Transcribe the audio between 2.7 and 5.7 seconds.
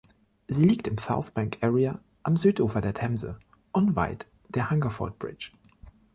der Themse, unweit der Hungerford Bridge.